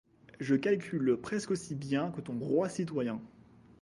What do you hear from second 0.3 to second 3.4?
Je calcule presque aussi bien que ton roi-citoyen.